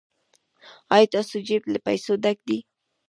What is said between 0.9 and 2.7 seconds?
ایا ستاسو جیب له پیسو ډک دی؟